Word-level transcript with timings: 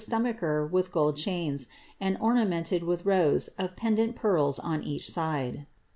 Tt 0.03 0.09
Blomacher 0.09 0.67
with 0.67 0.91
gold 0.91 1.15
chains, 1.15 1.67
and 1.99 2.17
ornamented 2.19 2.81
with 2.81 3.05
rows 3.05 3.49
of 3.59 3.75
pendent 3.75 4.17
Is 4.25 4.57
on 4.57 4.81
each 4.83 5.07
side. 5.11 5.67